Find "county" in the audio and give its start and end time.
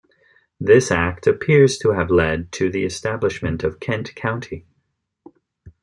4.15-4.65